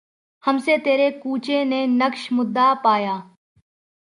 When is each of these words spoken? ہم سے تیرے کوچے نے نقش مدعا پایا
ہم 0.43 0.57
سے 0.57 0.77
تیرے 0.83 1.09
کوچے 1.11 1.63
نے 1.63 1.85
نقش 1.91 2.27
مدعا 2.31 2.73
پایا 2.83 3.15